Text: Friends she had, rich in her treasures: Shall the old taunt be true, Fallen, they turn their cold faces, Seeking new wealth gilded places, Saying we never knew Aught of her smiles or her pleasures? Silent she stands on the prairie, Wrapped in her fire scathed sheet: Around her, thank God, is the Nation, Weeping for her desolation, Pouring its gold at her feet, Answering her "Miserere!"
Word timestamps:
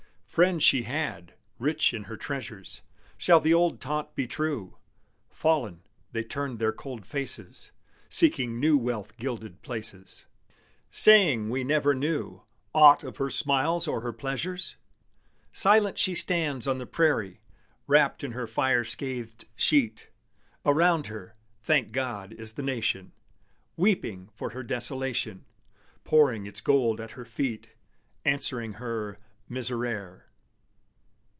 Friends 0.31 0.63
she 0.63 0.83
had, 0.83 1.33
rich 1.59 1.93
in 1.93 2.05
her 2.05 2.15
treasures: 2.15 2.83
Shall 3.17 3.41
the 3.41 3.53
old 3.53 3.81
taunt 3.81 4.15
be 4.15 4.27
true, 4.27 4.77
Fallen, 5.29 5.81
they 6.13 6.23
turn 6.23 6.55
their 6.55 6.71
cold 6.71 7.05
faces, 7.05 7.71
Seeking 8.07 8.57
new 8.57 8.77
wealth 8.77 9.17
gilded 9.17 9.61
places, 9.61 10.23
Saying 10.89 11.49
we 11.49 11.65
never 11.65 11.93
knew 11.93 12.43
Aught 12.73 13.03
of 13.03 13.17
her 13.17 13.29
smiles 13.29 13.89
or 13.89 13.99
her 13.99 14.13
pleasures? 14.13 14.77
Silent 15.51 15.97
she 15.97 16.15
stands 16.15 16.65
on 16.65 16.77
the 16.77 16.85
prairie, 16.85 17.41
Wrapped 17.85 18.23
in 18.23 18.31
her 18.31 18.47
fire 18.47 18.85
scathed 18.85 19.43
sheet: 19.57 20.11
Around 20.65 21.07
her, 21.07 21.35
thank 21.61 21.91
God, 21.91 22.31
is 22.31 22.53
the 22.53 22.63
Nation, 22.63 23.11
Weeping 23.75 24.29
for 24.33 24.51
her 24.51 24.63
desolation, 24.63 25.43
Pouring 26.05 26.45
its 26.45 26.61
gold 26.61 27.01
at 27.01 27.11
her 27.19 27.25
feet, 27.25 27.71
Answering 28.23 28.75
her 28.75 29.19
"Miserere!" 29.49 30.27